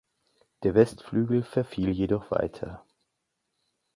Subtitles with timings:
[0.63, 2.83] Der Westflügel verfiel jedoch weiter.